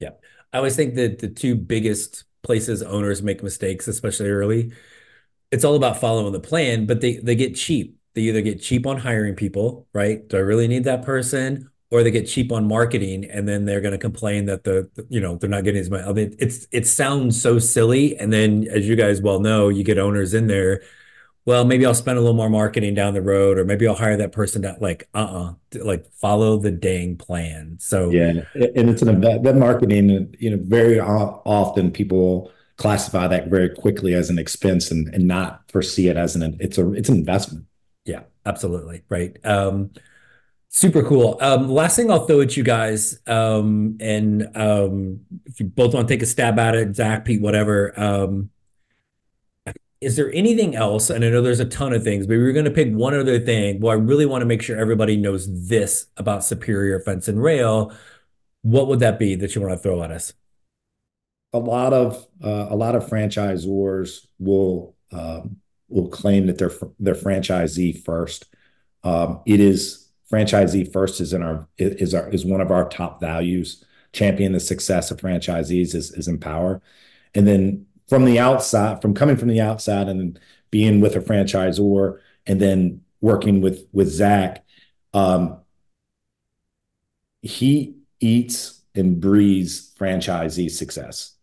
[0.00, 0.10] Yeah,
[0.52, 4.72] I always think that the two biggest places owners make mistakes, especially early,
[5.50, 8.86] it's all about following the plan, but they they get cheap they either get cheap
[8.86, 10.28] on hiring people, right?
[10.28, 11.68] Do I really need that person?
[11.90, 15.20] or they get cheap on marketing and then they're going to complain that the you
[15.20, 16.02] know they're not getting as much.
[16.06, 19.84] I mean, it's it sounds so silly, and then as you guys well know, you
[19.84, 20.82] get owners in there.
[21.44, 24.16] Well, maybe I'll spend a little more marketing down the road, or maybe I'll hire
[24.16, 27.78] that person that like uh uh-uh, like follow the dang plan.
[27.80, 30.34] So yeah, and it's an event that marketing.
[30.38, 35.62] You know, very often people classify that very quickly as an expense and and not
[35.70, 37.66] foresee it as an it's a it's an investment.
[38.04, 39.36] Yeah, absolutely right.
[39.44, 39.90] Um,
[40.74, 41.36] Super cool.
[41.42, 46.08] Um, last thing I'll throw at you guys, um, and um, if you both want
[46.08, 47.92] to take a stab at it, Zach, Pete, whatever.
[48.00, 48.48] Um,
[50.02, 51.10] is there anything else?
[51.10, 53.14] And I know there's a ton of things, but we are going to pick one
[53.14, 53.80] other thing.
[53.80, 57.92] Well, I really want to make sure everybody knows this about Superior Fence and Rail.
[58.62, 60.32] What would that be that you want to throw at us?
[61.52, 65.56] A lot of uh, a lot of franchisors will um,
[65.88, 68.46] will claim that they're they're franchisee first.
[69.04, 73.20] Um, it is franchisee first is in our is our is one of our top
[73.20, 73.84] values.
[74.12, 76.80] Champion the success of franchisees is is empower,
[77.34, 80.38] and then from the outside, from coming from the outside and
[80.70, 84.66] being with a franchisor, and then working with with Zach,
[85.14, 85.58] um,
[87.40, 91.36] he eats and breathes franchisee success.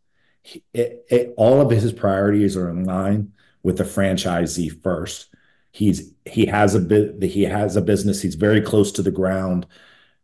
[0.43, 5.29] He, it, it, all of his priorities are in line with the franchisee first
[5.71, 8.21] He's he has a bit he has a business.
[8.21, 9.65] He's very close to the ground.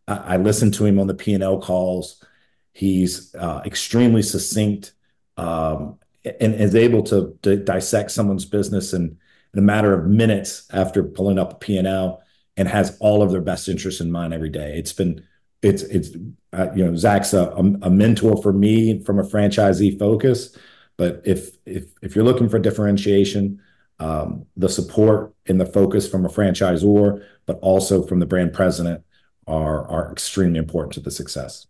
[0.07, 2.23] I, I listen to him on the P and L calls.
[2.71, 4.93] He's uh, extremely succinct
[5.37, 5.97] um,
[6.39, 9.17] and is able to, dissect someone's business in,
[9.53, 12.21] in a matter of minutes after pulling up a P and L
[12.57, 14.77] and has all of their best interests in mind every day.
[14.77, 15.25] It's been
[15.61, 16.09] it's it's
[16.53, 17.49] uh, you know Zach's a,
[17.81, 20.57] a mentor for me from a franchisee focus.
[20.97, 23.61] But if if if you're looking for differentiation,
[23.99, 29.03] um, the support and the focus from a franchisor, but also from the brand president
[29.47, 31.67] are are extremely important to the success.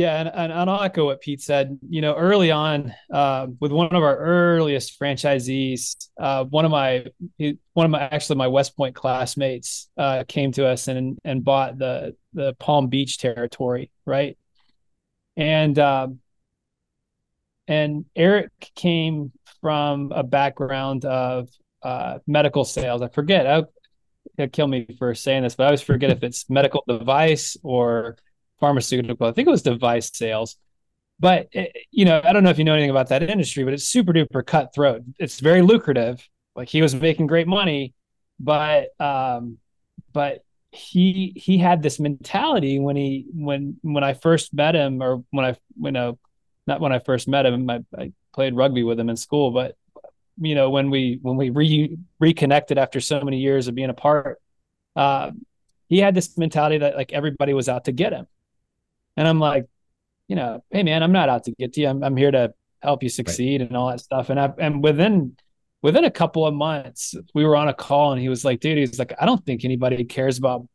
[0.00, 1.78] Yeah, and, and, I'll echo what Pete said.
[1.86, 7.04] You know, early on, uh, with one of our earliest franchisees, uh, one of my
[7.74, 11.76] one of my actually my West Point classmates uh, came to us and and bought
[11.76, 14.38] the the Palm Beach territory, right?
[15.36, 16.20] And um,
[17.68, 21.50] and Eric came from a background of
[21.82, 23.02] uh, medical sales.
[23.02, 23.46] I forget.
[23.46, 23.64] I,
[24.38, 28.16] will kill me for saying this, but I always forget if it's medical device or
[28.60, 29.26] pharmaceutical.
[29.26, 30.56] I think it was device sales.
[31.18, 33.64] But it, eh, you know, I don't know if you know anything about that industry,
[33.64, 35.02] but it's super duper cutthroat.
[35.18, 36.26] It's very lucrative.
[36.56, 37.94] Like he was making great money,
[38.38, 39.58] but um,
[40.12, 45.22] but he he had this mentality when he when when I first met him, or
[45.30, 46.18] when I you know
[46.66, 47.68] not when I first met him.
[47.68, 49.76] I, I played rugby with him in school, but
[50.38, 54.40] you know when we when we re- reconnected after so many years of being apart,
[54.96, 55.32] uh,
[55.88, 58.26] he had this mentality that like everybody was out to get him,
[59.16, 59.66] and I'm like,
[60.28, 61.88] you know, hey man, I'm not out to get you.
[61.88, 62.52] I'm I'm here to
[62.82, 63.68] help you succeed right.
[63.68, 64.30] and all that stuff.
[64.30, 65.36] And I and within
[65.82, 68.78] within a couple of months, we were on a call, and he was like, dude,
[68.78, 70.66] he's like, I don't think anybody cares about.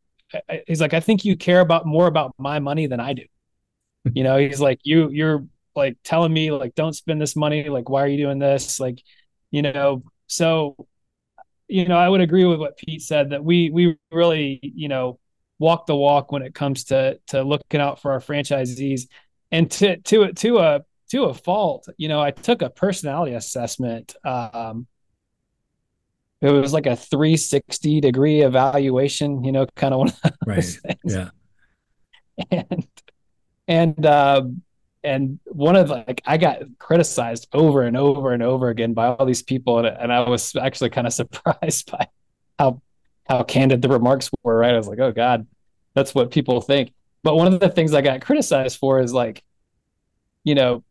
[0.66, 3.22] He's like, I think you care about more about my money than I do.
[4.12, 7.88] you know, he's like, you you're like telling me like don't spend this money like
[7.88, 9.02] why are you doing this like
[9.50, 10.74] you know so
[11.68, 15.18] you know i would agree with what pete said that we we really you know
[15.58, 19.08] walk the walk when it comes to to looking out for our franchisees.
[19.52, 24.16] And to to to a to a fault you know i took a personality assessment
[24.24, 24.88] um
[26.40, 30.64] it was like a 360 degree evaluation you know kind of one of right.
[30.64, 30.98] things.
[31.04, 31.28] yeah.
[32.50, 32.86] And
[33.66, 34.62] and um
[35.06, 39.24] and one of like I got criticized over and over and over again by all
[39.24, 42.08] these people, and, and I was actually kind of surprised by
[42.58, 42.82] how
[43.28, 44.58] how candid the remarks were.
[44.58, 45.46] Right, I was like, oh god,
[45.94, 46.92] that's what people think.
[47.22, 49.42] But one of the things I got criticized for is like,
[50.44, 50.84] you know,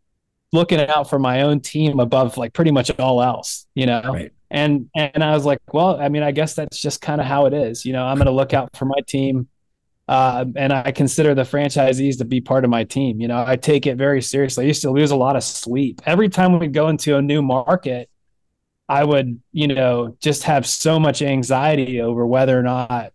[0.52, 4.02] looking out for my own team above like pretty much all else, you know.
[4.02, 4.32] Right.
[4.52, 7.46] And and I was like, well, I mean, I guess that's just kind of how
[7.46, 7.86] it is.
[7.86, 9.48] You know, I'm going to look out for my team
[10.08, 13.20] uh, and I consider the franchisees to be part of my team.
[13.20, 14.66] You know, I take it very seriously.
[14.66, 17.42] I used to lose a lot of sleep every time we'd go into a new
[17.42, 18.10] market.
[18.88, 23.14] I would, you know, just have so much anxiety over whether or not,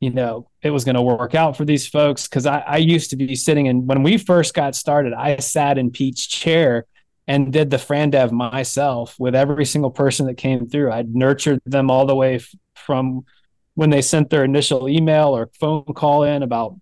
[0.00, 2.28] you know, it was going to work out for these folks.
[2.28, 5.78] Cause I, I used to be sitting in, when we first got started, I sat
[5.78, 6.86] in Pete's chair
[7.26, 10.92] and did the Frandev myself with every single person that came through.
[10.92, 13.24] I'd nurtured them all the way f- from
[13.74, 16.76] when they sent their initial email or phone call in about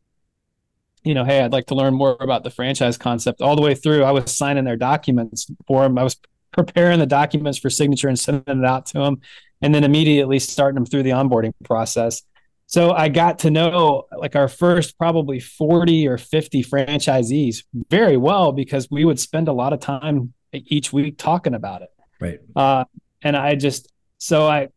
[1.05, 3.75] you know hey i'd like to learn more about the franchise concept all the way
[3.75, 6.17] through i was signing their documents for them i was
[6.53, 9.21] preparing the documents for signature and sending it out to them
[9.63, 12.23] and then immediately starting them through the onboarding process
[12.71, 18.53] so I got to know like our first probably 40 or 50 franchisees very well
[18.53, 21.89] because we would spend a lot of time each week talking about it.
[22.21, 22.39] Right.
[22.55, 22.85] Uh,
[23.23, 24.69] and I just, so I,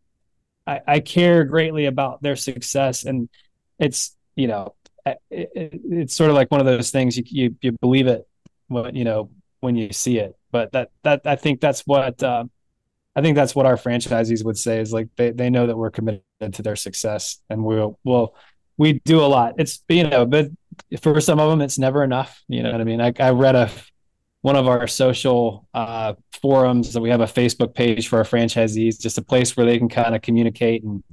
[0.66, 3.30] I, I, care greatly about their success and
[3.78, 4.74] it's, you know,
[5.06, 8.28] it, it, it's sort of like one of those things you, you, you believe it,
[8.70, 12.46] when, you know, when you see it, but that, that, I think that's what, uh,
[13.16, 15.92] I think that's what our franchisees would say is like they, they know that we're
[15.92, 16.24] committed
[16.54, 18.36] to their success and we'll we'll
[18.78, 19.56] we do a lot.
[19.60, 20.48] It's you know, but
[21.02, 22.42] for some of them it's never enough.
[22.48, 23.02] You know what I mean?
[23.02, 23.70] I, I read a
[24.42, 29.00] one of our social uh, forums that we have a Facebook page for our franchisees,
[29.00, 31.04] just a place where they can kind of communicate and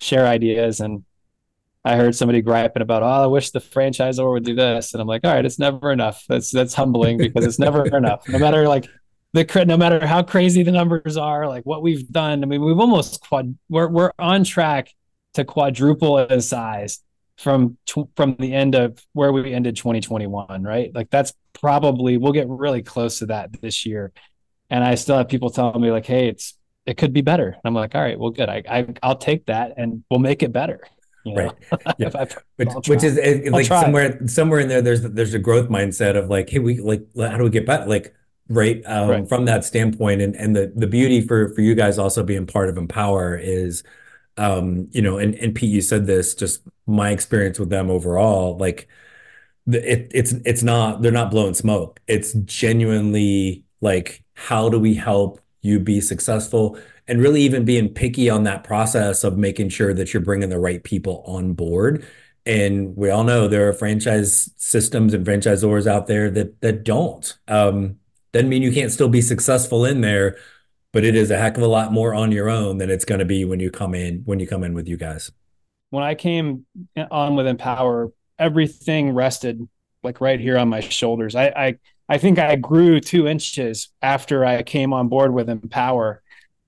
[0.00, 0.80] share ideas.
[0.80, 1.04] And
[1.84, 5.06] I heard somebody griping about, oh, I wish the franchisor would do this, and I'm
[5.06, 6.24] like, all right, it's never enough.
[6.28, 8.26] That's that's humbling because it's never enough.
[8.28, 8.86] No matter like
[9.34, 12.42] the no matter how crazy the numbers are, like what we've done.
[12.42, 13.56] I mean, we've almost quad.
[13.68, 14.94] We're we're on track
[15.34, 17.00] to quadruple in size
[17.36, 17.76] from
[18.16, 20.62] from the end of where we ended 2021.
[20.62, 24.12] Right, like that's probably we'll get really close to that this year.
[24.70, 26.54] And I still have people telling me like, "Hey, it's
[26.86, 28.48] it could be better." And I'm like, "All right, well, good.
[28.48, 30.80] I, I I'll take that, and we'll make it better."
[31.24, 31.42] You know?
[31.44, 31.94] Right.
[31.98, 32.24] Yeah.
[32.56, 33.18] which, which, is
[33.50, 34.82] like somewhere somewhere in there.
[34.82, 37.86] There's there's a growth mindset of like, hey, we like how do we get better?
[37.86, 38.14] Like
[38.48, 39.28] right, um, right.
[39.28, 42.68] from that standpoint and and the the beauty for for you guys also being part
[42.68, 43.82] of empower is
[44.36, 48.56] um you know and and Pete you said this just my experience with them overall
[48.58, 48.88] like
[49.66, 55.40] it it's it's not they're not blowing smoke it's genuinely like how do we help
[55.62, 60.12] you be successful and really even being picky on that process of making sure that
[60.12, 62.06] you're bringing the right people on board
[62.46, 67.38] and we all know there are franchise systems and franchisors out there that that don't
[67.48, 67.96] um
[68.34, 70.36] doesn't mean you can't still be successful in there,
[70.92, 73.20] but it is a heck of a lot more on your own than it's going
[73.20, 75.30] to be when you come in when you come in with you guys.
[75.90, 76.66] When I came
[77.12, 79.66] on with Empower, everything rested
[80.02, 81.36] like right here on my shoulders.
[81.36, 81.74] I I,
[82.08, 86.20] I think I grew two inches after I came on board with Empower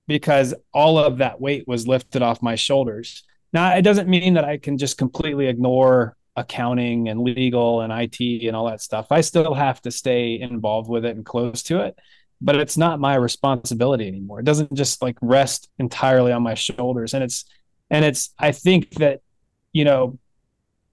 [0.07, 3.23] because all of that weight was lifted off my shoulders.
[3.53, 8.45] Now, it doesn't mean that I can just completely ignore accounting and legal and IT
[8.45, 9.07] and all that stuff.
[9.11, 11.97] I still have to stay involved with it and close to it,
[12.39, 14.39] but it's not my responsibility anymore.
[14.39, 17.13] It doesn't just like rest entirely on my shoulders.
[17.13, 17.45] And it's,
[17.89, 19.21] and it's, I think that,
[19.73, 20.19] you know,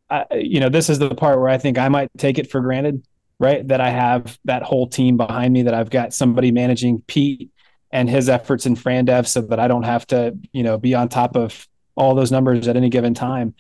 [0.09, 2.61] I, you know, this is the part where I think I might take it for
[2.61, 3.07] granted,
[3.39, 3.67] right?
[3.69, 7.51] That I have that whole team behind me, that I've got somebody managing Pete
[7.95, 11.09] and his efforts in FranDev so that I don't have to, you know, be on
[11.09, 13.55] top of all those numbers at any given time.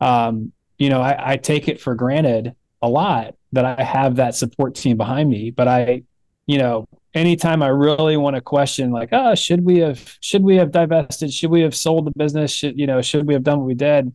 [0.00, 4.34] Um, you know, I, I take it for granted a lot that I have that
[4.34, 5.50] support team behind me.
[5.50, 6.02] But I,
[6.46, 10.56] you know, anytime I really want to question, like, oh, should we have should we
[10.56, 11.30] have divested?
[11.30, 12.50] Should we have sold the business?
[12.50, 14.10] Should you know, should we have done what we did?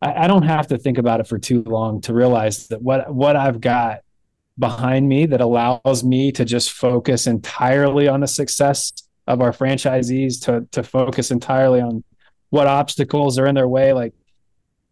[0.00, 3.14] I, I don't have to think about it for too long to realize that what
[3.14, 4.00] what I've got
[4.58, 8.92] behind me that allows me to just focus entirely on the success
[9.26, 12.04] of our franchisees, to to focus entirely on
[12.50, 13.92] what obstacles are in their way.
[13.92, 14.14] Like,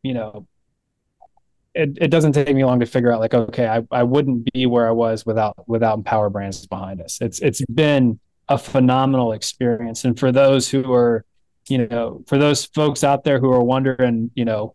[0.02, 0.46] you know,
[1.74, 4.66] it, it doesn't take me long to figure out like okay I, I wouldn't be
[4.66, 7.18] where I was without without Empower Brands behind us.
[7.20, 11.24] It's it's been a phenomenal experience, and for those who are
[11.68, 14.74] you know for those folks out there who are wondering you know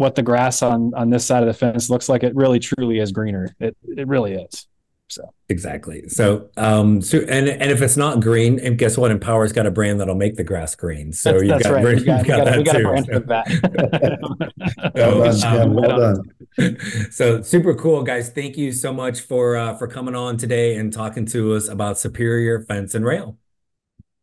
[0.00, 2.98] what the grass on on this side of the fence looks like, it really truly
[2.98, 3.54] is greener.
[3.60, 4.66] It it really is.
[5.08, 6.08] So exactly.
[6.08, 9.10] So um so and and if it's not green, and guess what?
[9.10, 11.12] Empower's got a brand that'll make the grass green.
[11.12, 11.96] So that's, you've that's got, right.
[11.96, 14.92] you've got, got, got, got a brand for that.
[14.94, 15.60] well done.
[15.60, 16.14] Um, well
[16.56, 16.80] done.
[17.10, 18.30] so super cool, guys.
[18.30, 21.98] Thank you so much for uh for coming on today and talking to us about
[21.98, 23.36] Superior Fence and Rail.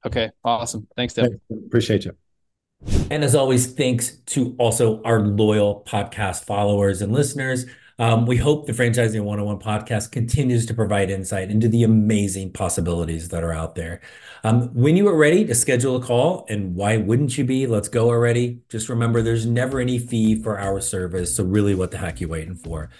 [0.07, 0.87] Okay, awesome.
[0.95, 1.39] Thanks, Dave.
[1.51, 2.26] Appreciate you.
[3.09, 7.65] And as always, thanks to also our loyal podcast followers and listeners.
[7.99, 13.29] Um, we hope the Franchising 101 podcast continues to provide insight into the amazing possibilities
[13.29, 14.01] that are out there.
[14.43, 17.65] Um, when you are ready to schedule a call, and why wouldn't you be?
[17.65, 18.59] Let's go already.
[18.69, 21.35] Just remember there's never any fee for our service.
[21.35, 22.91] So, really, what the heck are you waiting for?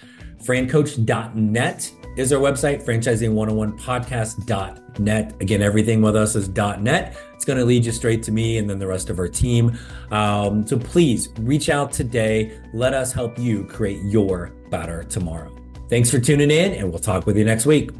[0.42, 5.34] francoach.net is our website, franchising101podcast.net.
[5.40, 7.16] Again, everything with us is .net.
[7.48, 9.78] Going to lead you straight to me and then the rest of our team.
[10.10, 12.60] Um, so please reach out today.
[12.74, 15.56] Let us help you create your better tomorrow.
[15.88, 17.90] Thanks for tuning in, and we'll talk with you next week.